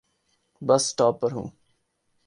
[0.61, 1.47] بس سٹاپ پہ ہوں۔